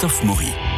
[0.00, 0.69] Christophe Maury.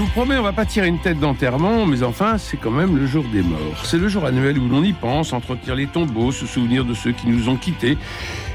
[0.00, 3.06] Vous promets, on va pas tirer une tête d'enterrement, mais enfin, c'est quand même le
[3.06, 3.84] jour des morts.
[3.84, 7.12] C'est le jour annuel où l'on y pense, entretenir les tombeaux, se souvenir de ceux
[7.12, 7.98] qui nous ont quittés.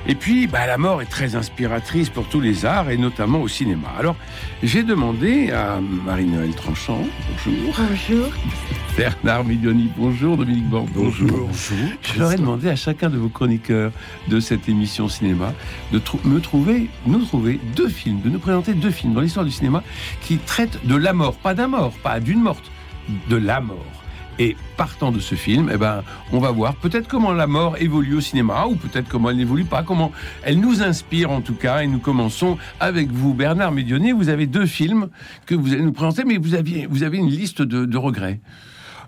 [0.07, 3.47] Et puis, bah, la mort est très inspiratrice pour tous les arts et notamment au
[3.47, 3.87] cinéma.
[3.97, 4.15] Alors,
[4.61, 7.73] j'ai demandé à Marie-Noël Tranchant, bonjour.
[7.89, 8.27] Bonjour.
[8.97, 10.37] Bernard Miglioni, bonjour.
[10.37, 11.27] Dominique Bord, bonjour.
[11.29, 11.49] bonjour.
[12.01, 13.91] Je leur ai demandé à chacun de vos chroniqueurs
[14.27, 15.53] de cette émission cinéma
[15.91, 19.51] de me trouver, nous trouver deux films, de nous présenter deux films dans l'histoire du
[19.51, 19.83] cinéma
[20.21, 22.71] qui traitent de la mort, pas d'un mort, pas d'une morte,
[23.27, 24.04] de la mort.
[24.39, 28.15] Et partant de ce film, eh ben, on va voir peut-être comment la mort évolue
[28.15, 30.11] au cinéma, ou peut-être comment elle n'évolue pas, comment
[30.43, 31.83] elle nous inspire en tout cas.
[31.83, 34.11] Et nous commençons avec vous, Bernard Médionnier.
[34.11, 35.09] Vous avez deux films
[35.45, 38.39] que vous allez nous présenter, mais vous, aviez, vous avez une liste de, de regrets.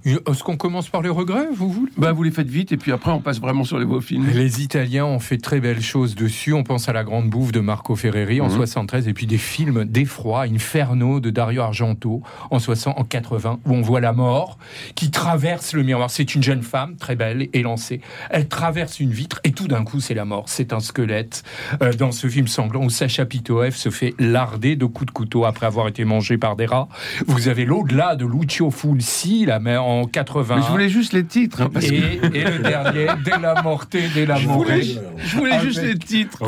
[0.07, 2.93] Est-ce qu'on commence par les regrets, vous voulez bah, Vous les faites vite et puis
[2.93, 4.25] après on passe vraiment sur les beaux films.
[4.33, 6.53] Les Italiens ont fait très belles choses dessus.
[6.53, 9.09] On pense à La Grande Bouffe de Marco Ferreri en 73 mhm.
[9.09, 13.81] et puis des films d'effroi, Inferno de Dario Argento en 60, en 80 où on
[13.81, 14.57] voit la mort
[14.95, 16.09] qui traverse le miroir.
[16.09, 17.99] C'est une jeune femme très belle, élancée.
[18.29, 20.45] Elle traverse une vitre et tout d'un coup c'est la mort.
[20.47, 21.43] C'est un squelette
[21.81, 25.43] euh, dans ce film sanglant où Sacha Pitoev se fait larder de coups de couteau
[25.43, 26.87] après avoir été mangé par des rats.
[27.27, 30.55] Vous avez l'au-delà de Lucio Fulci, la mère en 80.
[30.55, 31.61] Mais je voulais juste les titres.
[31.61, 34.65] Hein, et, le dernier, Dès la mortée, dès la mort.
[34.67, 36.43] Je voulais juste les titres.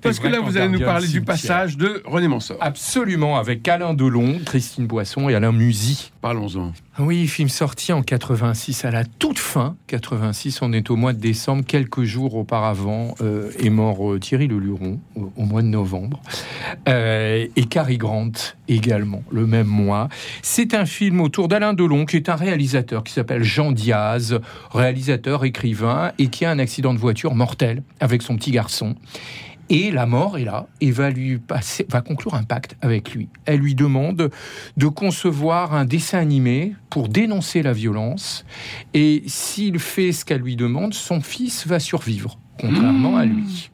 [0.00, 2.56] parce que là, vous allez nous parler du passage de René Mansor.
[2.60, 6.12] Absolument, avec Alain Delon, Christine Boisson et Alain Musy.
[6.20, 6.72] Parlons-en.
[6.98, 11.20] Oui, film sorti en 86, à la toute fin 86, on est au mois de
[11.20, 16.20] décembre, quelques jours auparavant euh, est mort euh, Thierry Le Luron au, mois de novembre,
[16.88, 18.32] euh, et Cary Grant
[18.66, 20.08] également le même mois.
[20.42, 24.38] C'est un film autour d'Alain Delon, qui est un réalisateur qui s'appelle Jean Diaz,
[24.72, 28.94] réalisateur, écrivain, et qui a un accident de voiture mortel avec son petit garçon.
[29.70, 33.28] Et la mort est là et va lui passer, va conclure un pacte avec lui.
[33.44, 34.30] Elle lui demande
[34.76, 38.46] de concevoir un dessin animé pour dénoncer la violence.
[38.94, 43.70] Et s'il fait ce qu'elle lui demande, son fils va survivre, contrairement à lui.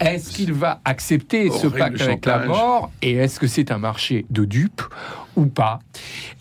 [0.00, 4.26] Est-ce qu'il va accepter ce pacte avec la mort Et est-ce que c'est un marché
[4.30, 4.82] de dupes
[5.36, 5.80] ou pas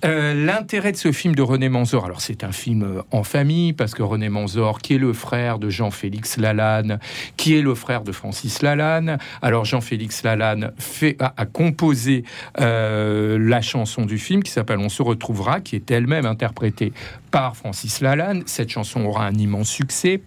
[0.05, 3.73] euh, L'intérêt de ce film de René Manzor, alors c'est un film euh, en famille,
[3.73, 6.99] parce que René Manzor, qui est le frère de Jean-Félix Lalanne,
[7.37, 12.23] qui est le frère de Francis Lalanne, alors Jean-Félix Lalanne fait, a, composé
[12.59, 16.93] euh, la chanson du film qui s'appelle On se retrouvera, qui est elle-même interprétée
[17.31, 18.43] par Francis Lalanne.
[18.45, 20.21] Cette chanson aura un immense succès.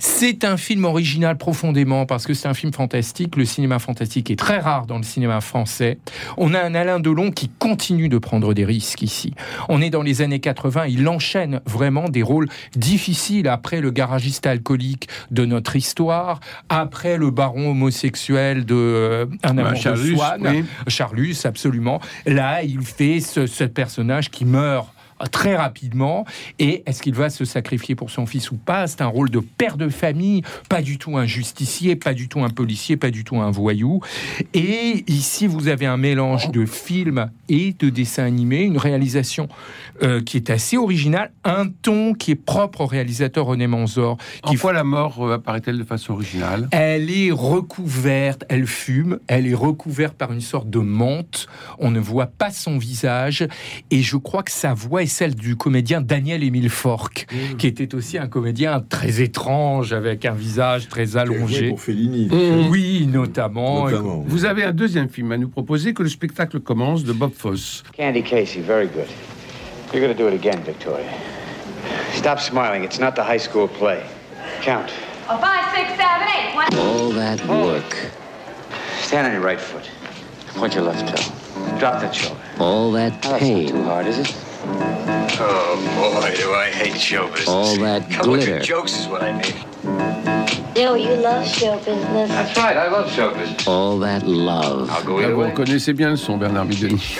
[0.00, 3.36] C'est un film original profondément, parce que c'est un film fantastique.
[3.36, 5.98] Le cinéma fantastique est très rare dans le cinéma français.
[6.36, 9.34] On a un Alain Delon qui continue de prendre des risques ici.
[9.68, 14.46] On est dans les années 80, il enchaîne vraiment des rôles difficiles après le garagiste
[14.46, 20.64] alcoolique de notre histoire, après le baron homosexuel de euh, Un bah, amour de Swann,
[20.86, 22.00] Charlus, absolument.
[22.26, 24.88] Là, il fait ce personnage qui meurt
[25.30, 26.24] très rapidement.
[26.58, 28.86] Et est-ce qu'il va se sacrifier pour son fils ou pas?
[28.86, 32.42] C'est un rôle de père de famille, pas du tout un justicier, pas du tout
[32.42, 34.00] un policier, pas du tout un voyou.
[34.54, 39.48] Et ici, vous avez un mélange de film et de dessin animé, une réalisation
[40.02, 44.18] euh, qui est assez originale, un ton qui est propre au réalisateur René Manzor.
[44.44, 46.68] Qui en quoi la mort euh, apparaît-elle de façon originale?
[46.70, 51.46] Elle est recouverte, elle fume, elle est recouverte par une sorte de menthe.
[51.78, 53.46] On ne voit pas son visage
[53.90, 57.56] et je crois que sa voix est celle du comédien Daniel Émile Fork, mmh.
[57.56, 61.70] qui était aussi un comédien très étrange, avec un visage très allongé.
[61.70, 62.26] Pour Fellini.
[62.26, 62.68] Mmh.
[62.70, 63.86] Oui, notamment.
[64.26, 67.82] Vous avez un deuxième film à nous proposer, que le spectacle commence, de Bob Fosse.
[67.96, 69.08] Candy Casey, very good.
[69.92, 71.06] You're going to do it again, Victoria.
[72.12, 72.84] Stop smiling.
[72.84, 74.02] It's not the high school play.
[74.62, 74.92] Count.
[75.30, 76.54] Oh, five, six, seven, eight.
[76.54, 76.74] One.
[76.76, 77.96] All that work.
[79.00, 79.88] Stand on your right foot.
[80.54, 81.78] Point your left toe.
[81.78, 82.40] Drop that shoulder.
[82.58, 83.68] All that pain.
[83.68, 84.34] Oh, too hard, is it?
[85.40, 87.48] Oh boy, do I hate show business.
[87.48, 88.58] All that glitter.
[88.60, 90.27] jokes is what I need.
[90.76, 92.28] Yo, you love show business.
[92.30, 93.66] That's right, I love show business.
[93.66, 94.90] All that love.
[94.90, 97.16] I'll go either Vous connaissez bien le son, Bernard Bidoni.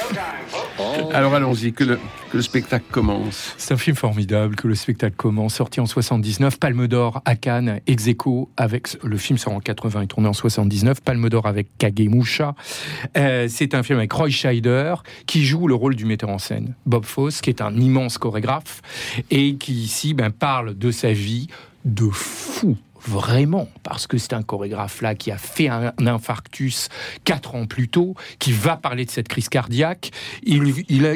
[1.12, 1.98] Alors allons-y, que le,
[2.30, 3.54] que le spectacle commence.
[3.56, 7.80] C'est un film formidable, que le spectacle commence, sorti en 79, Palme d'Or à Cannes,
[7.86, 8.08] ex
[8.56, 12.54] avec le film sort en 80 et tourné en 79, Palme d'Or avec Kagemusha.
[13.16, 14.94] Euh, c'est un film avec Roy Scheider
[15.26, 18.82] qui joue le rôle du metteur en scène, Bob Fosse, qui est un immense chorégraphe
[19.30, 21.48] et qui ici ben, parle de sa vie
[21.84, 22.76] de fou
[23.08, 26.88] vraiment, parce que c'est un chorégraphe là qui a fait un, infarctus
[27.24, 30.10] quatre ans plus tôt, qui va parler de cette crise cardiaque.
[30.42, 30.74] Il,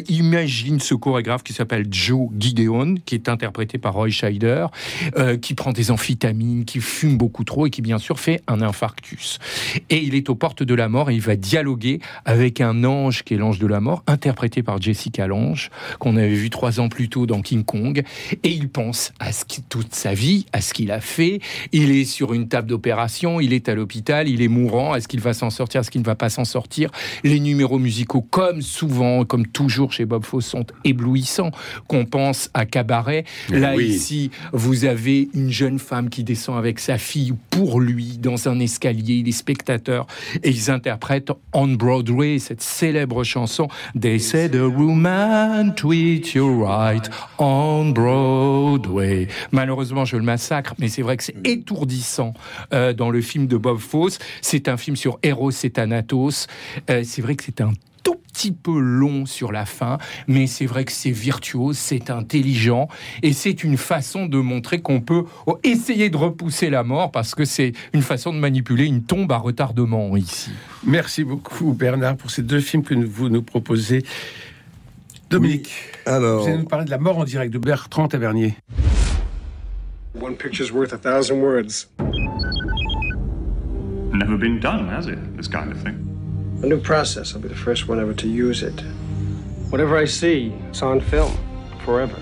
[0.08, 4.66] imagine ce chorégraphe qui s'appelle Joe Gideon, qui est interprété par Roy Scheider,
[5.16, 8.62] euh, qui prend des amphétamines, qui fume beaucoup trop et qui bien sûr fait un
[8.62, 9.38] infarctus.
[9.90, 13.22] Et il est aux portes de la mort et il va dialoguer avec un ange
[13.22, 16.88] qui est l'ange de la mort, interprété par Jessica Lange, qu'on avait vu trois ans
[16.88, 18.02] plus tôt dans King Kong.
[18.42, 21.40] Et il pense à ce qui, toute sa vie, à ce qu'il a fait
[21.90, 24.94] est sur une table d'opération, il est à l'hôpital, il est mourant.
[24.94, 26.90] Est-ce qu'il va s'en sortir Est-ce qu'il ne va pas s'en sortir?
[27.24, 31.50] Les numéros musicaux, comme souvent, comme toujours chez Bob Fosse, sont éblouissants.
[31.88, 33.24] Qu'on pense à Cabaret.
[33.50, 38.48] Là, ici, vous avez une jeune femme qui descend avec sa fille pour lui dans
[38.48, 39.14] un escalier.
[39.14, 40.06] Il est spectateur
[40.42, 43.68] et ils interprètent On Broadway cette célèbre chanson
[43.98, 47.08] They said a woman treat you right
[47.38, 49.28] on Broadway.
[49.50, 52.34] Malheureusement, je le massacre, mais c'est vrai que c'est étourdissant
[52.72, 54.18] euh, dans le film de Bob Fosse.
[54.40, 56.48] C'est un film sur Eros et Thanatos.
[56.90, 57.72] Euh, c'est vrai que c'est un
[58.02, 62.88] tout petit peu long sur la fin, mais c'est vrai que c'est virtuose, c'est intelligent,
[63.22, 65.24] et c'est une façon de montrer qu'on peut
[65.62, 69.36] essayer de repousser la mort, parce que c'est une façon de manipuler une tombe à
[69.36, 70.50] retardement ici.
[70.84, 74.02] Merci beaucoup Bernard pour ces deux films que vous nous proposez.
[75.30, 75.70] Dominique,
[76.04, 76.42] alors...
[76.42, 78.56] vous allez nous parler de la mort en direct de Bertrand Tavernier.
[80.12, 81.86] One picture's worth a thousand words.
[84.12, 85.36] Never been done, has it?
[85.36, 86.60] This kind of thing.
[86.62, 87.34] A new process.
[87.34, 88.78] I'll be the first one ever to use it.
[89.70, 91.34] Whatever I see, it's on film.
[91.84, 92.14] Forever.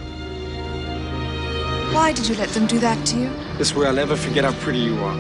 [1.92, 3.31] Why did you let them do that to you?
[3.58, 5.19] This way I'll never forget how pretty you are.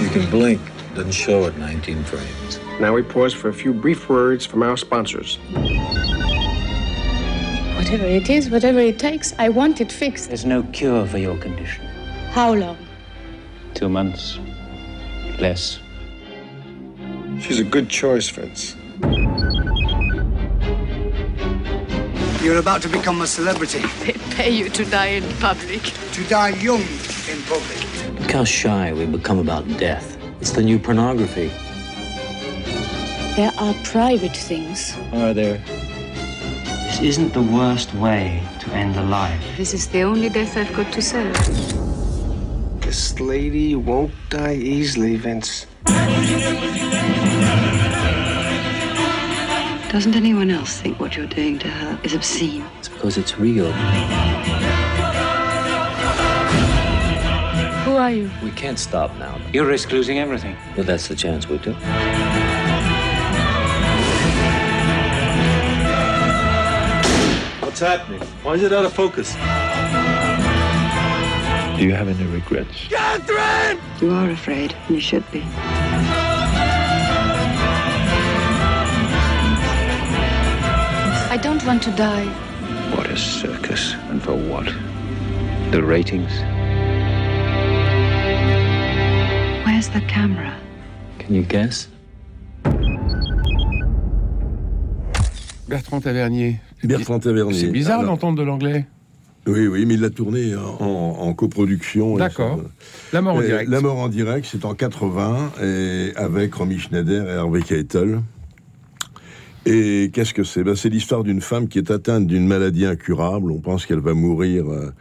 [0.00, 0.60] You can blink.
[0.94, 2.58] Doesn't show at 19 frames.
[2.80, 5.38] Now we pause for a few brief words from our sponsors.
[7.80, 10.28] Whatever it is, whatever it takes, I want it fixed.
[10.28, 11.86] There's no cure for your condition.
[12.30, 12.76] How long?
[13.72, 14.38] Two months.
[15.38, 15.80] Less.
[17.40, 18.76] She's a good choice, Vince.
[22.42, 23.80] You're about to become a celebrity.
[24.04, 25.82] They pay you to die in public.
[25.82, 28.20] To die young in public.
[28.20, 30.18] Look how shy we become about death.
[30.42, 31.50] It's the new pornography.
[33.36, 34.94] There are private things.
[35.14, 35.62] Are there?
[37.00, 39.42] This isn't the worst way to end a life.
[39.56, 41.32] This is the only death I've got to sell.
[42.80, 45.64] This lady won't die easily, Vince.
[49.90, 52.66] Doesn't anyone else think what you're doing to her is obscene?
[52.78, 53.72] It's because it's real.
[57.84, 58.30] Who are you?
[58.44, 59.40] We can't stop now.
[59.54, 60.54] You risk losing everything.
[60.76, 61.78] But that's the chance we took.
[67.80, 68.20] What's happening?
[68.42, 69.32] Why is it out of focus?
[69.32, 69.40] Do
[71.82, 72.88] you have any regrets?
[72.90, 73.80] Catherine!
[74.02, 75.40] You are afraid, and you should be.
[81.30, 82.26] I don't want to die.
[82.94, 84.66] What a circus, and for what?
[85.70, 86.32] The ratings?
[89.64, 90.54] Where's the camera?
[91.18, 91.88] Can you guess?
[95.66, 96.60] Bertrand Tavernier.
[96.84, 97.58] Bertrand Tavernier.
[97.58, 98.86] C'est bizarre d'entendre de l'anglais.
[99.46, 102.16] Oui, oui, mais il l'a tourné en, coproduction.
[102.16, 102.60] D'accord.
[103.12, 103.70] La mort en direct.
[103.70, 108.20] La mort en direct, c'est en 80, et avec Romy Schneider et Harvey Keitel.
[109.66, 110.62] Et qu'est-ce que c'est?
[110.62, 113.50] Ben, C'est l'histoire d'une femme qui est atteinte d'une maladie incurable.
[113.50, 114.92] On pense qu'elle va mourir euh,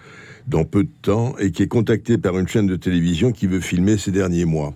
[0.48, 3.62] dans peu de temps et qui est contactée par une chaîne de télévision qui veut
[3.62, 4.74] filmer ses derniers mois.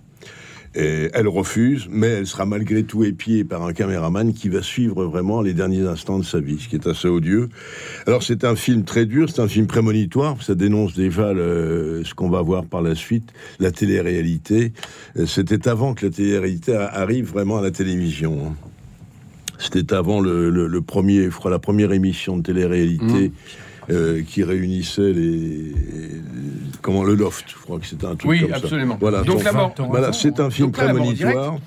[0.74, 5.40] Elle refuse, mais elle sera malgré tout épiée par un caméraman qui va suivre vraiment
[5.40, 7.48] les derniers instants de sa vie, ce qui est assez odieux.
[8.06, 12.14] Alors c'est un film très dur, c'est un film prémonitoire, ça dénonce déjà le, ce
[12.14, 14.72] qu'on va voir par la suite, la télé-réalité.
[15.16, 18.38] Euh, c'était avant que la télé-réalité arrive vraiment à la télévision.
[18.46, 18.54] Hein.
[19.58, 23.28] C'était avant le, premier, je crois, la première émission de télé-réalité.
[23.28, 23.32] Mmh.
[23.90, 25.72] Euh, qui réunissait les,
[26.80, 27.44] comment le loft.
[27.48, 28.96] Je crois que c'était un truc oui, comme absolument.
[29.00, 29.22] Voilà.
[29.22, 29.42] Donc,
[29.90, 31.58] voilà, c'est un film prémonitoire.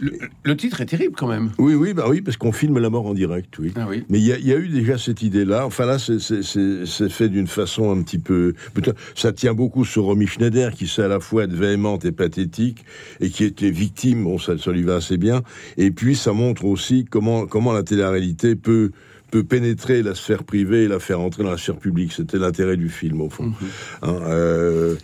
[0.00, 1.50] Le, titre est terrible quand même.
[1.58, 3.72] Oui, oui, bah oui, parce qu'on filme la mort en direct, oui.
[3.76, 4.04] Ah oui.
[4.08, 5.66] Mais il y, y, a eu déjà cette idée-là.
[5.66, 8.54] Enfin là, c'est fait d'une façon un petit peu.
[9.16, 12.84] Ça tient beaucoup sur Romy Schneider, qui sait à la fois être véhémente et pathétique,
[13.20, 14.24] et qui était victime.
[14.24, 15.42] Bon, ça, ça lui va assez bien.
[15.76, 18.92] Et puis, ça montre aussi comment comment la télé-réalité peut
[19.30, 22.12] peut pénétrer la sphère privée et la faire entrer dans la sphère publique.
[22.12, 23.44] C'était l'intérêt du film, au fond.
[23.44, 23.54] Mhm.
[24.02, 24.96] Hein, euh,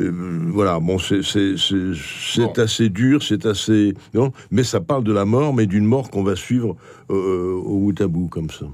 [0.00, 0.10] euh,
[0.48, 1.22] voilà, bon, c'est
[2.58, 3.94] assez dur, c'est assez...
[4.14, 6.76] Non mais ça parle de la mort, mais d'une mort qu'on va suivre
[7.10, 8.66] euh, au bout à bout, comme ça.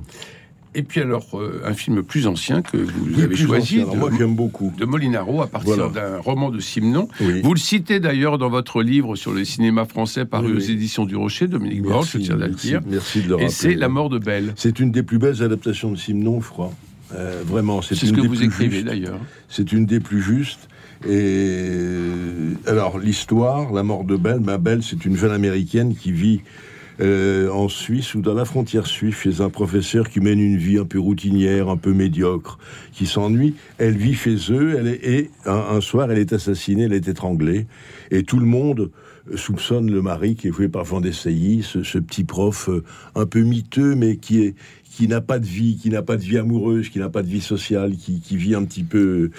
[0.77, 4.35] Et puis alors, euh, un film plus ancien que vous avez choisi, de, moi j'aime
[4.35, 7.09] beaucoup, de Molinaro, à partir d'un roman de Simon.
[7.43, 11.17] Vous le citez d'ailleurs dans votre livre sur le cinéma français paru aux éditions du
[11.17, 12.81] Rocher, Dominique Borges, je tiens à le dire.
[12.87, 13.47] Merci de le rappeler.
[13.47, 14.53] Et c'est La mort de Belle.
[14.57, 16.73] C'est une des plus belles adaptations de Simon, je crois.
[17.15, 19.19] Euh, vraiment, c'est ce que vous écrivez d'ailleurs.
[19.49, 20.69] C'est une des plus justes.
[21.09, 21.69] Et
[22.67, 26.41] alors l'histoire, la mort de Belle, ma Belle, c'est une jeune américaine qui vit
[27.01, 30.79] euh, en Suisse ou dans la frontière suisse chez un professeur qui mène une vie
[30.79, 32.59] un peu routinière, un peu médiocre,
[32.93, 33.55] qui s'ennuie.
[33.79, 37.67] Elle vit chez eux, elle est, et un, soir elle est assassinée, elle est étranglée,
[38.11, 38.91] et tout le monde
[39.35, 42.85] soupçonne le mari qui est joué par Jean Dessailly, ce, petit prof euh,
[43.15, 46.23] un peu miteux mais qui est qui n'a pas de vie, qui n'a pas de
[46.23, 49.31] vie amoureuse, qui n'a pas de vie sociale, qui, qui vit un petit peu,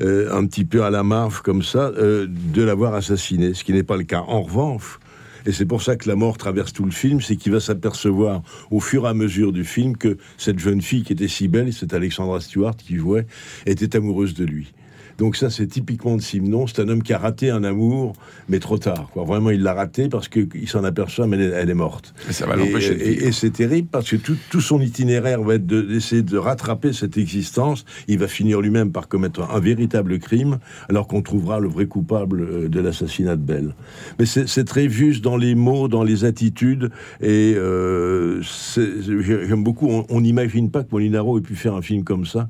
[0.00, 3.82] euh, un petit peu à la marge comme ça, de l'avoir assassiné, ce qui n'est
[3.82, 4.24] pas le cas.
[4.26, 4.98] En revanche,
[5.46, 8.42] et c'est pour ça que la mort traverse tout le film, c'est qu'il va s'apercevoir
[8.70, 11.72] au fur et à mesure du film que cette jeune fille qui était si belle,
[11.72, 13.26] c'est Alexandra Stewart qui jouait,
[13.66, 14.72] était amoureuse de lui.
[15.18, 16.66] Donc ça, c'est typiquement de Simon.
[16.66, 18.14] C'est un homme qui a raté un amour,
[18.48, 19.08] mais trop tard.
[19.12, 19.24] Quoi.
[19.24, 22.14] Vraiment, il l'a raté parce qu'il s'en aperçoit, mais elle, est morte.
[22.28, 22.94] Et ça va l'empêcher.
[22.94, 26.92] Et, et, c'est terrible parce que tout, tout son itinéraire va être d'essayer de, rattraper
[26.92, 27.84] cette existence.
[28.08, 32.40] Il va finir lui-même par commettre un, véritable crime, alors qu'on trouvera le vrai coupable
[32.40, 33.74] euh, de l'assassinat de Belle.
[34.18, 36.90] Mais c'est très juste dans les mots, dans les attitudes,
[37.20, 38.42] et euh,
[38.76, 39.88] j'aime beaucoup.
[40.08, 42.48] On n'imagine pas que Molinaro ait pu faire un film comme ça.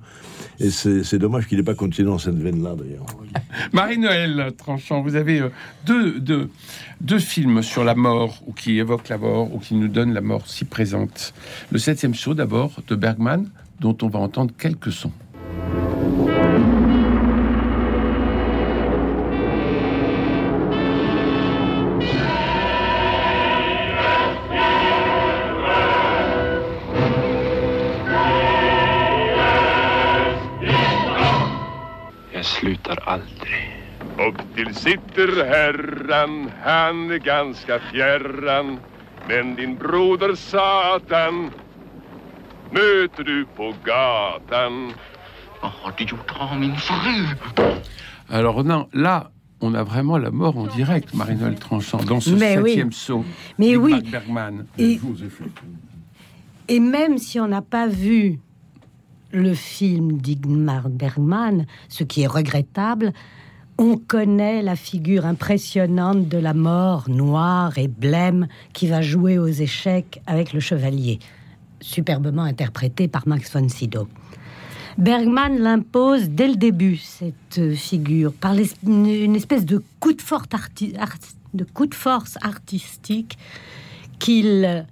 [0.61, 3.07] Et c'est dommage qu'il n'ait pas continué dans cette veine-là, d'ailleurs.
[3.73, 5.49] Marie-Noël Tranchant, vous avez euh,
[5.87, 6.49] deux, deux,
[7.01, 10.21] deux, films sur la mort, ou qui évoquent la mort, ou qui nous donnent la
[10.21, 11.35] mort si présente.
[11.71, 13.49] Le septième show, d'abord, de Bergman,
[13.81, 15.13] dont on va entendre quelques sons.
[34.19, 38.79] Upp till sitter herran, han är ganska fjärran.
[39.29, 41.51] Men din broder Satan
[42.71, 44.93] möter du på gatan.
[45.63, 47.27] Vad har du gjort av min fru?
[48.29, 52.55] Alors non, là, on a vraiment la mort en direct, Marinol Tranchant, dans ce Mais
[52.57, 52.95] septième oui.
[52.95, 53.25] saut.
[53.59, 54.03] Mais oui.
[54.11, 54.67] Bergman.
[54.79, 54.99] Et,
[56.69, 58.41] et même si on n'a pas vu
[59.33, 63.13] le film d'Igmar Bergman, ce qui est regrettable,
[63.79, 69.47] on connaît la figure impressionnante de la mort noire et blême qui va jouer aux
[69.47, 71.19] échecs avec le chevalier,
[71.81, 74.09] superbement interprété par Max von Sydow.
[74.99, 78.55] Bergman l'impose dès le début, cette figure, par
[78.87, 80.47] une espèce de coup de, force
[81.55, 83.39] de coup de force artistique
[84.19, 84.87] qu'il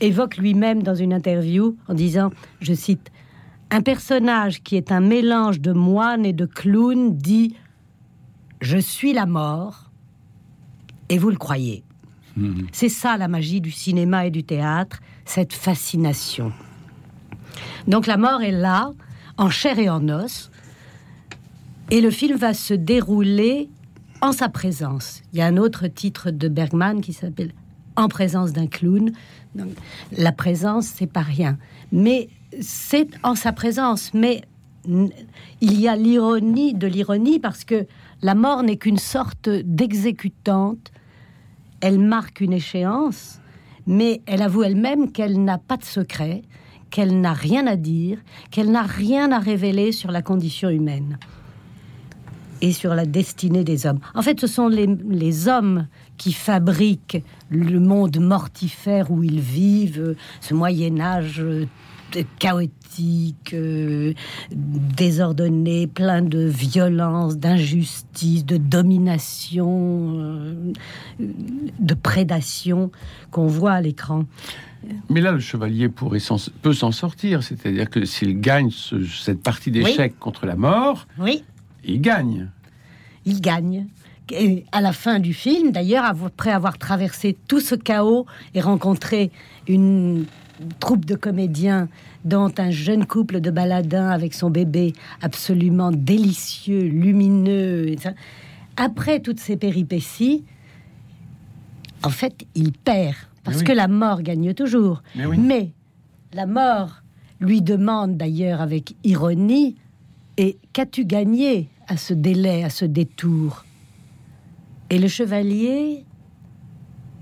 [0.00, 3.10] évoque lui-même dans une interview en disant, je cite,
[3.70, 7.54] un personnage qui est un mélange de moine et de clown dit
[8.60, 9.90] Je suis la mort,
[11.08, 11.82] et vous le croyez.
[12.36, 12.68] Mhm.
[12.72, 16.52] C'est ça la magie du cinéma et du théâtre, cette fascination.
[17.88, 18.92] Donc la mort est là,
[19.36, 20.50] en chair et en os,
[21.90, 23.68] et le film va se dérouler
[24.20, 25.22] en sa présence.
[25.32, 27.52] Il y a un autre titre de Bergman qui s'appelle
[27.96, 29.12] En présence d'un clown.
[30.16, 31.58] la présence, c'est pas rien.
[31.90, 32.28] Mais
[32.60, 34.42] c'est en sa présence, mais
[34.86, 37.86] il y a l'ironie de l'ironie parce que
[38.22, 40.90] la mort n'est qu'une sorte d'exécutante.
[41.80, 43.40] Elle marque une échéance,
[43.86, 46.42] mais elle avoue elle-même qu'elle n'a pas de secret,
[46.90, 48.18] qu'elle n'a rien à dire,
[48.50, 51.18] qu'elle n'a rien à révéler sur la condition humaine
[52.60, 54.00] et sur la destinée des hommes.
[54.14, 55.86] En fait, ce sont les, les hommes
[56.18, 61.42] qui fabriquent le monde mortifère où ils vivent, ce Moyen Âge
[62.38, 64.14] chaotique, euh,
[64.50, 70.72] désordonné, plein de violence, d'injustice, de domination, euh,
[71.18, 72.90] de prédation
[73.30, 74.24] qu'on voit à l'écran.
[75.08, 76.20] Mais là, le chevalier pourrait
[76.62, 81.44] peut s'en sortir, c'est-à-dire que s'il gagne cette partie d'échec contre la mort, oui.
[81.84, 82.48] il gagne.
[83.26, 83.86] Il gagne.
[84.32, 89.30] Et à la fin du film, d'ailleurs, après avoir traversé tout ce chaos et rencontré
[89.66, 90.24] une
[90.78, 91.88] troupe de comédiens,
[92.24, 97.94] dont un jeune couple de baladins avec son bébé absolument délicieux, lumineux.
[98.76, 100.44] Après toutes ces péripéties,
[102.02, 103.16] en fait, il perd.
[103.42, 105.02] Parce que la mort gagne toujours.
[105.16, 105.72] Mais,
[106.34, 107.02] la mort
[107.40, 109.76] lui demande d'ailleurs avec ironie,
[110.36, 113.64] et qu'as-tu gagné à ce délai, à ce détour?
[114.90, 116.04] Et le chevalier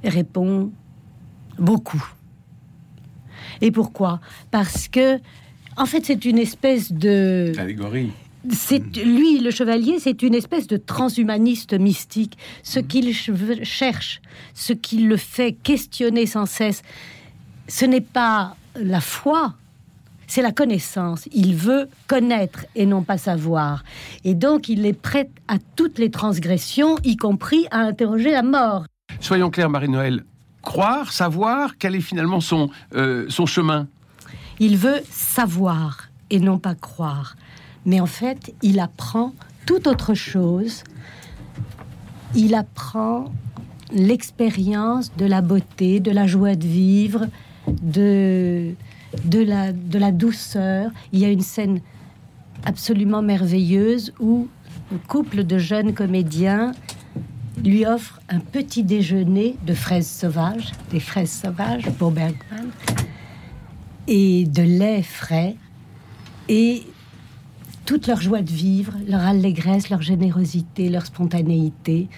[0.05, 0.71] répond
[1.59, 2.05] beaucoup.
[3.61, 4.21] Et pourquoi?
[4.51, 5.19] Parce que
[5.77, 7.53] En fait, c'est une espèce de...
[7.57, 8.11] Allégorie.
[8.51, 12.37] C'est lui, le chevalier, c'est une espèce de transhumaniste mystique.
[12.63, 13.15] Ce qu'il
[13.63, 14.21] cherche,
[14.55, 16.83] ce qui le fait questionner sans cesse,
[17.69, 19.55] ce n'est pas la foi,
[20.27, 21.29] c'est la connaissance.
[21.33, 23.85] Il veut connaître et non pas savoir.
[24.25, 28.85] Et donc, il est prêt à toutes les transgressions, y compris à interroger la mort.
[29.21, 30.25] Soyons clairs, Marie-Noël.
[30.63, 33.87] Croire, savoir, quel est finalement son, euh, son chemin
[34.59, 37.37] Il veut savoir et non pas croire.
[37.87, 39.33] Mais en fait, il apprend
[39.67, 40.85] tout autre chose.
[42.35, 43.33] Il apprend
[43.93, 47.27] l'expérience de la beauté, de la joie de vivre,
[47.83, 48.75] de,
[49.25, 50.91] de, la, de la douceur.
[51.13, 51.81] Il y a une scène
[52.65, 54.49] absolument merveilleuse où
[54.93, 56.73] un couple de jeunes comédiens
[57.65, 62.71] lui offre un petit déjeuner de fraises sauvages, des fraises sauvages pour Bergman,
[64.07, 65.57] et de lait frais,
[66.49, 66.85] et
[67.85, 72.09] toute leur joie de vivre, leur allégresse, leur générosité, leur spontanéité.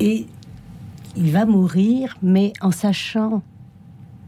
[0.00, 0.26] Et
[1.16, 3.42] il va mourir, mais en sachant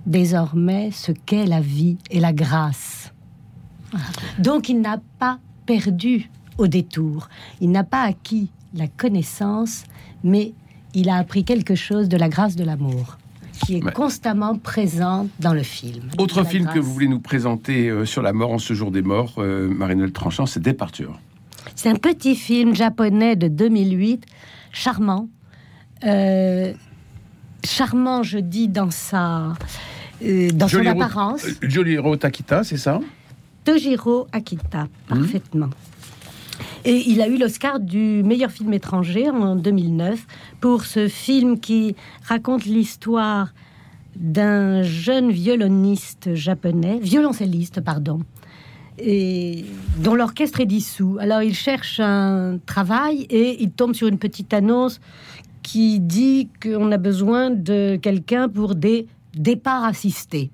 [0.06, 3.12] désormais ce qu'est la vie et la grâce.
[4.38, 7.28] Donc il n'a pas perdu au détour,
[7.60, 9.84] il n'a pas acquis la connaissance,
[10.24, 10.52] mais
[10.94, 13.18] il a appris quelque chose de la grâce de l'amour
[13.64, 16.08] qui est constamment présente dans le film.
[16.18, 19.02] Autre film que vous voulez nous présenter euh, sur la mort en ce jour des
[19.02, 21.18] morts, euh, Marinelle Tranchant, c'est Départure.
[21.74, 24.24] C'est un petit film japonais de 2008,
[24.72, 25.28] charmant.
[26.04, 26.72] Euh,
[27.62, 29.52] charmant, je dis, dans sa...
[30.54, 31.46] dans son apparence.
[31.60, 33.00] Joliro Takita, c'est ça?
[33.64, 35.68] Tojiro Akita, parfaitement.
[36.84, 40.26] Et il a eu l'Oscar du meilleur film étranger en 2009
[40.60, 41.94] pour ce film qui
[42.24, 43.52] raconte l'histoire
[44.16, 48.20] d'un jeune violoniste japonais, violoncelliste, pardon,
[48.98, 49.64] et
[49.98, 51.18] dont l'orchestre est dissous.
[51.20, 55.00] Alors il cherche un travail et il tombe sur une petite annonce
[55.62, 60.50] qui dit qu'on a besoin de quelqu'un pour des départs assistés.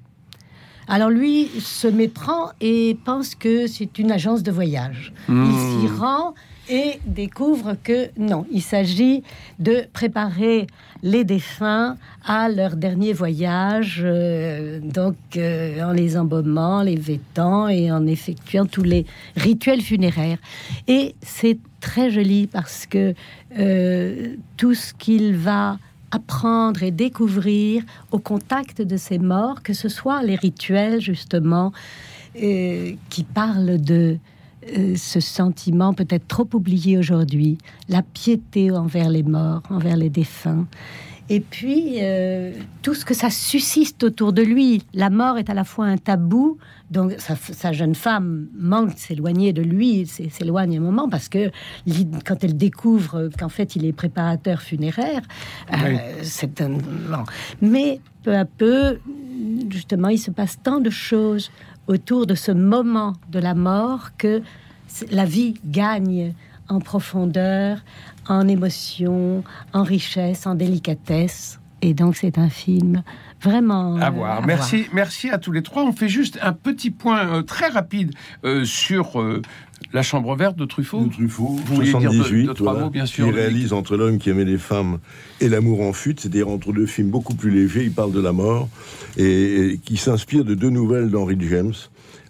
[0.88, 5.12] Alors lui se méprend et pense que c'est une agence de voyage.
[5.28, 5.80] Il hmm.
[5.80, 6.34] s'y rend
[6.68, 9.22] et découvre que non, il s'agit
[9.58, 10.66] de préparer
[11.02, 17.92] les défunts à leur dernier voyage, euh, donc euh, en les embaumant, les vêtant et
[17.92, 20.38] en effectuant tous les rituels funéraires.
[20.88, 23.14] Et c'est très joli parce que
[23.58, 25.78] euh, tout ce qu'il va
[26.10, 31.72] apprendre et découvrir au contact de ces morts, que ce soit les rituels justement
[32.42, 34.18] euh, qui parlent de
[34.76, 40.66] euh, ce sentiment peut-être trop oublié aujourd'hui, la piété envers les morts, envers les défunts.
[41.28, 44.82] Et puis, euh, tout ce que ça suscite autour de lui.
[44.94, 46.58] La mort est à la fois un tabou,
[46.90, 51.50] donc sa, jeune femme manque de s'éloigner de lui, s'éloigne un moment, parce que
[52.24, 55.22] quand elle découvre qu'en fait il est préparateur funéraire,
[55.72, 56.78] euh, c'est un...
[57.60, 58.98] Mais peu à peu,
[59.68, 61.50] justement, il se passe tant de choses
[61.88, 64.42] autour de ce moment de la mort que
[65.10, 66.34] la vie gagne
[66.68, 67.78] en profondeur,
[68.28, 71.60] en émotion, en richesse, en délicatesse.
[71.82, 73.02] Et donc c'est un film
[73.42, 74.46] vraiment à voir.
[74.46, 75.84] merci, merci à tous les trois.
[75.84, 78.12] On fait juste un petit point euh, très rapide
[78.44, 79.42] euh, sur euh,
[79.92, 81.04] la Chambre verte de Truffaut.
[81.04, 82.50] De Truffaut, 78,
[82.90, 83.28] bien sûr.
[83.28, 84.98] Il réalise entre l'homme qui aimait les femmes
[85.40, 87.84] et l'amour en fuite, c'est-à-dire entre deux films beaucoup plus légers.
[87.84, 88.68] Il parle de la mort
[89.18, 91.74] et qui s'inspire de deux nouvelles d'Henry James.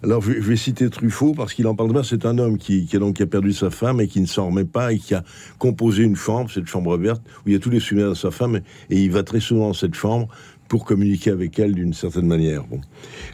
[0.03, 2.03] Alors, je, vais citer Truffaut parce qu'il en parle bien.
[2.03, 4.65] C'est un homme qui, a donc a perdu sa femme et qui ne s'en remet
[4.65, 5.23] pas et qui a
[5.57, 8.31] composé une chambre, cette chambre verte, où il y a tous les souvenirs de sa
[8.31, 10.27] femme et, il va très souvent dans cette chambre
[10.67, 12.63] pour communiquer avec elle d'une certaine manière.
[12.65, 12.81] Bon.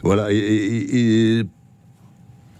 [0.02, 0.28] Voilà.
[0.32, 1.44] et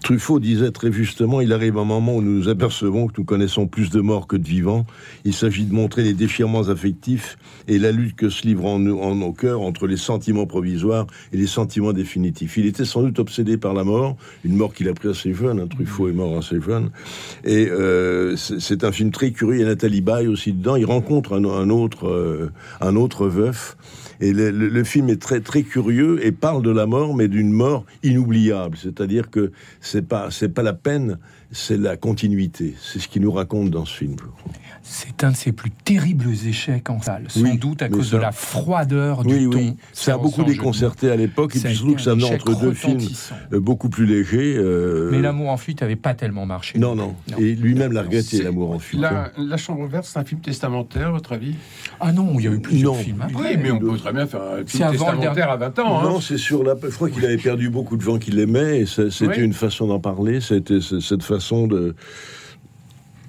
[0.05, 3.65] Truffaut disait très justement, il arrive un moment où nous nous apercevons que nous connaissons
[3.65, 4.85] plus de morts que de vivants.
[5.23, 9.33] Il s'agit de montrer les déchirements affectifs et la lutte que se livre en, nos
[9.33, 12.55] cœurs entre les sentiments provisoires et les sentiments définitifs.
[12.57, 15.59] Il était sans doute obsédé par la mort, une mort qu'il a pris assez jeune.
[15.59, 15.67] Hein.
[15.67, 16.91] Truffaut est mort assez jeune.
[17.43, 19.61] Et euh, c'est un film très curieux.
[19.61, 20.75] Il Nathalie Baye aussi dedans.
[20.75, 23.75] Il rencontre un, autre, euh, un autre veuf.
[24.21, 27.85] Et le, film est très très curieux et parle de la mort, mais d'une mort
[28.03, 28.77] inoubliable.
[28.77, 29.51] C'est-à-dire que
[29.81, 31.17] c'est pas c'est pas la peine
[31.51, 32.75] c'est la continuité.
[32.81, 34.15] C'est ce qu'il nous raconte dans ce film.
[34.81, 38.31] C'est un de ses plus terribles échecs en salle, sans doute à cause de la
[38.31, 39.57] froideur du ton.
[39.57, 39.77] Oui.
[39.93, 42.99] Ça a beaucoup déconcerté à l'époque, et puis surtout que ça venait entre deux films
[43.53, 44.55] euh, beaucoup plus légers.
[44.57, 46.77] Euh, Mais L'amour en fuite n'avait pas tellement marché.
[46.77, 47.15] Non, non.
[47.39, 49.01] Et lui-même l'a regretté, L'amour en fuite.
[49.01, 51.55] La, la, Chambre verte, c'est un film testamentaire, à votre avis?
[51.99, 53.55] Ah non, il y a eu plusieurs films après.
[53.55, 55.99] Oui, mais on peut très bien faire un film testamentaire à 20 ans.
[55.99, 56.03] Hein.
[56.03, 56.75] Non, c'est sur la...
[56.81, 59.99] Je crois qu'il avait perdu beaucoup de gens qui l'aimaient, et c'était une façon d'en
[59.99, 61.34] parler, c'était cette façon
[61.67, 61.95] de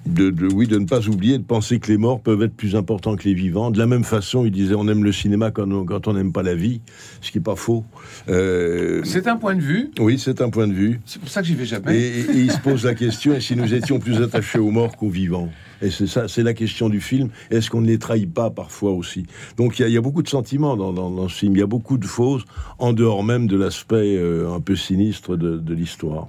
[0.07, 3.17] de, oui, de ne pas oublier de penser que les morts peuvent être plus importants
[3.17, 3.71] que les vivants.
[3.71, 6.55] De la même façon, il disait on aime le cinéma quand on n'aime pas la
[6.55, 6.81] vie,
[7.21, 7.85] ce qui n'est pas faux.
[8.29, 9.91] Euh, c'est un point de vue.
[9.99, 11.01] Oui, c'est un point de vue.
[11.05, 11.97] C'est pour ça que j'y vais jamais.
[11.97, 15.11] Et, il se pose la question et si nous étions plus attachés aux morts qu'aux
[15.11, 15.51] vivants?
[15.83, 17.29] Et c'est ça, c'est la question du film.
[17.51, 19.27] Est-ce qu'on ne les trahit pas parfois aussi?
[19.57, 21.55] Donc il y, a beaucoup de sentiments dans, ce film.
[21.55, 22.45] Il y a beaucoup de fausses,
[22.79, 26.29] en dehors même de l'aspect euh, un peu sinistre de, de l'histoire.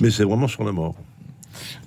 [0.00, 0.94] Mais c'est vraiment sur la mort.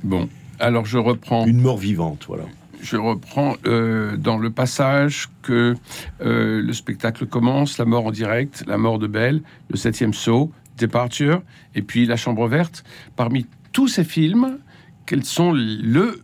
[0.04, 0.28] Bon,
[0.60, 1.46] alors je reprends.
[1.46, 2.46] Une mort vivante, voilà.
[2.82, 5.76] Je reprends euh, dans le passage que
[6.22, 10.52] euh, le spectacle commence, la mort en direct, la mort de Belle, le septième saut,
[10.78, 11.42] Departure,
[11.76, 12.84] et puis la chambre verte.
[13.16, 14.58] Parmi tous ces films,
[15.06, 16.22] quels sont le...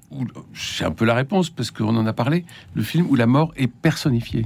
[0.53, 3.53] C'est un peu la réponse, parce qu'on en a parlé, le film où la mort
[3.55, 4.45] est personnifiée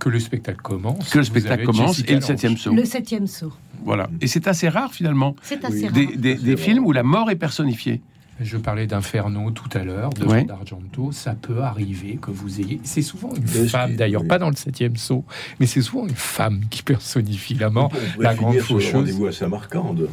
[0.00, 1.08] que le spectacle commence.
[1.10, 2.74] Que le spectacle commence et le septième saut.
[2.74, 3.52] Le septième saut.
[3.84, 4.10] Voilà.
[4.20, 5.34] Et c'est assez rare finalement.
[5.40, 5.92] C'est assez rare.
[5.92, 8.02] Des, des films où la mort est personnifiée.
[8.40, 11.12] Je parlais d'Inferno tout à l'heure, de d'Argento.
[11.12, 12.80] Ça peut arriver que vous ayez.
[12.82, 15.24] C'est souvent une femme, d'ailleurs, pas dans le septième saut,
[15.60, 18.94] mais c'est souvent une femme qui personnifie la mort, la grande faucheuse.
[18.94, 20.08] Rendez-vous assez marquande.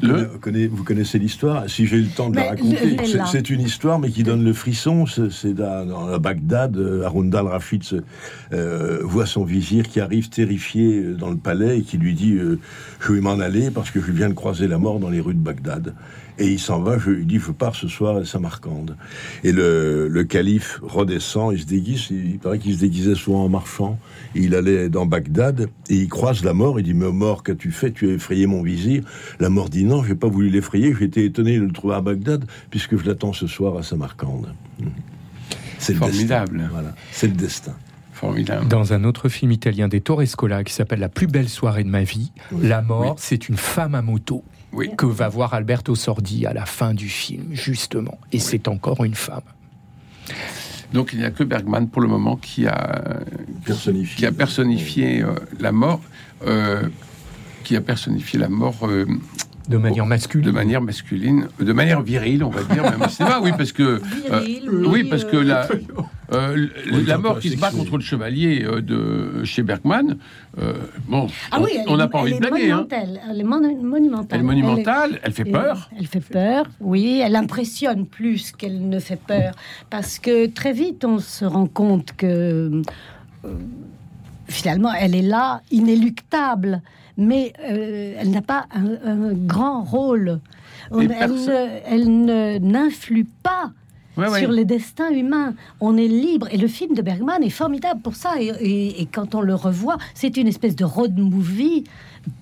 [0.00, 2.96] Vous connaissez l'histoire Si j'ai eu le temps de la raconter,
[3.30, 5.06] c'est une histoire, mais qui donne le frisson.
[5.06, 7.82] C'est dans, Bagdad, euh, Haroun al-Rafid
[8.52, 12.38] euh, voit son vizir qui arrive terrifié euh, dans le palais et qui lui dit
[13.00, 15.34] Je vais m'en aller parce que je viens de croiser la mort dans les rues
[15.34, 15.94] de Bagdad.
[16.38, 18.96] Et il s'en va, je lui dis, je pars ce soir à Samarcande.
[19.44, 23.48] Et le, le calife redescend, il se déguise, il paraît qu'il se déguisait souvent en
[23.48, 23.98] marchand.
[24.34, 27.92] il allait dans Bagdad, et il croise la mort, il dit, mais mort, qu'as-tu fait?
[27.92, 29.04] Tu as effrayé mon vizir.
[29.40, 32.44] La mort dit, non, j'ai pas voulu l'effrayer, j'étais étonné de le trouver à Bagdad,
[32.70, 34.54] puisque je l'attends ce soir à Samarcande.
[35.78, 36.68] C'est formidable.
[36.70, 37.74] Voilà, c'est le destin.
[38.22, 38.68] Formidable.
[38.68, 42.04] Dans un autre film italien des Torrescola qui s'appelle La plus belle soirée de ma
[42.04, 44.44] vie, la mort, c'est une femme à moto
[44.96, 48.18] que va voir Alberto Sordi à la fin du film, justement.
[48.30, 49.42] Et c'est encore une femme.
[50.92, 53.22] Donc il n'y a que Bergman pour le moment qui a
[53.64, 56.00] personnifié, qui a personnifié euh, la mort,
[56.46, 56.82] euh,
[57.64, 59.06] qui a personnifié la mort euh,
[59.68, 60.46] de manière masculine.
[60.46, 62.84] De manière masculine, de manière virile, on va dire.
[62.84, 64.00] Même c'est pas, oui, parce que
[64.86, 65.66] oui, parce que la
[66.32, 66.68] euh,
[67.06, 70.16] la mort qui se bat contre le chevalier euh, de chez Bergman,
[70.58, 70.72] euh,
[71.06, 72.70] bon, ah on n'a pas envie de blaguer.
[72.70, 72.86] Hein.
[72.90, 74.26] Elle est monumentale.
[74.30, 75.90] Elle est monumentale, elle, fait peur.
[75.98, 79.54] Elle fait peur, oui, elle impressionne plus qu'elle ne fait peur.
[79.90, 82.82] Parce que très vite, on se rend compte que
[84.48, 86.82] finalement, elle est là, inéluctable,
[87.16, 90.40] mais elle n'a pas un, grand rôle.
[90.90, 93.72] elle n'influe pas
[94.16, 95.54] sur les destins humains.
[95.80, 96.48] On est libre.
[96.50, 98.34] Et le film de Bergman est formidable pour ça.
[98.40, 101.84] Et, quand on le revoit, c'est une espèce de road movie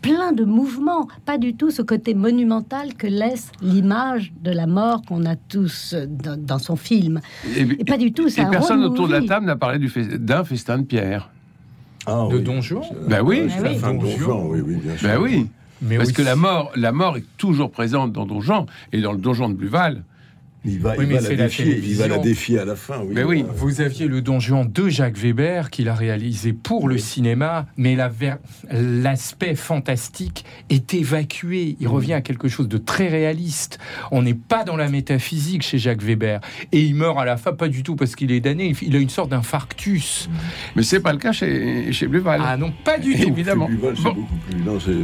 [0.03, 5.01] plein de mouvements, pas du tout ce côté monumental que laisse l'image de la mort
[5.09, 5.95] qu'on a tous
[6.37, 7.23] dans, son film.
[7.57, 8.29] Et, pas du tout.
[8.29, 9.79] Et personne autour de la table n'a parlé
[10.19, 11.31] d'un festin de pierre.
[12.07, 14.63] Ah, de Don Juan Ben oui, ben oui.
[14.63, 15.09] oui, bien sûr.
[15.09, 15.49] Ben oui.
[15.83, 19.13] Mais Parce que la mort, la mort est toujours présente dans Don Juan et dans
[19.13, 20.03] le donjon de Bluval.
[20.65, 23.01] Il va, la défier, il va la défier à la fin.
[23.01, 26.87] Oui, mais oui, vous aviez le Don Juan de Jacques Weber qu'il a réalisé pour
[26.87, 27.97] le cinéma, mais
[28.71, 31.77] l'aspect fantastique est évacué.
[31.81, 33.79] Il revient à quelque chose de très réaliste.
[34.11, 36.41] On n'est pas dans la métaphysique chez Jacques Weber.
[36.73, 38.99] Et il meurt à la fin, pas du tout parce qu'il est damné, il a
[38.99, 40.29] une sorte d'infarctus.
[40.77, 42.43] Mais c'est pas le cas chez, chez Bluval.
[42.45, 43.29] Ah non, pas du tout.
[43.29, 43.71] Évidemment.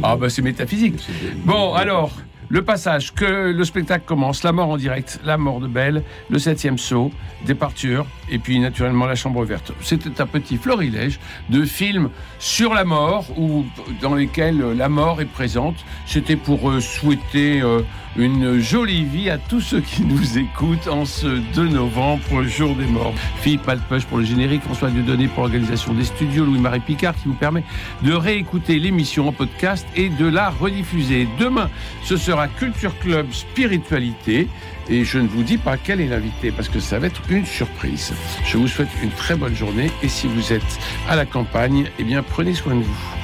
[0.03, 0.99] ah bah c'est métaphysique.
[1.45, 2.11] Bon, alors...
[2.49, 6.39] Le passage que le spectacle commence, la mort en direct, la mort de Belle, le
[6.39, 7.11] septième saut,
[7.45, 9.71] départure, et puis naturellement la chambre verte.
[9.81, 12.09] C'était un petit florilège de films
[12.39, 13.65] sur la mort ou
[14.01, 15.75] dans lesquels la mort est présente.
[16.05, 17.81] C'était pour euh, souhaiter euh,
[18.17, 22.85] une jolie vie à tous ceux qui nous écoutent en ce 2 novembre, jour des
[22.85, 23.13] morts.
[23.41, 27.35] Philippe Alpeuch pour le générique, François Dieudonné pour l'organisation des studios, Louis-Marie Picard qui vous
[27.35, 27.63] permet
[28.01, 31.27] de réécouter l'émission en podcast et de la rediffuser.
[31.39, 31.69] Demain,
[32.03, 34.47] ce sera Culture Club Spiritualité
[34.89, 37.45] et je ne vous dis pas quel est l'invité parce que ça va être une
[37.45, 38.13] surprise.
[38.45, 42.03] Je vous souhaite une très bonne journée et si vous êtes à la campagne, eh
[42.03, 43.16] bien prenez soin de vous.